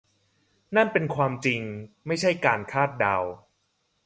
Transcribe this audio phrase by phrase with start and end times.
[0.75, 1.61] นั่นเป็นความจริง
[2.07, 3.17] ไม่ใช่การคาดเดา